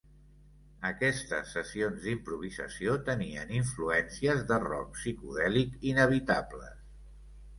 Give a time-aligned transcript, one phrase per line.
[0.87, 6.83] Aquestes sessions d'improvisació tenien influències de roc psicodèlic inevitables.